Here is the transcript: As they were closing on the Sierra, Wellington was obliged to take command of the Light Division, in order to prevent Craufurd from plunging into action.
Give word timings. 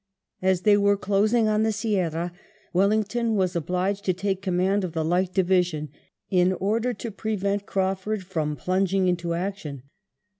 As 0.41 0.61
they 0.61 0.77
were 0.77 0.97
closing 0.97 1.47
on 1.47 1.61
the 1.61 1.71
Sierra, 1.71 2.31
Wellington 2.73 3.35
was 3.35 3.55
obliged 3.55 4.03
to 4.05 4.13
take 4.13 4.41
command 4.41 4.83
of 4.83 4.93
the 4.93 5.05
Light 5.05 5.31
Division, 5.31 5.89
in 6.31 6.53
order 6.53 6.91
to 6.91 7.11
prevent 7.11 7.67
Craufurd 7.67 8.23
from 8.23 8.55
plunging 8.55 9.07
into 9.07 9.35
action. 9.35 9.83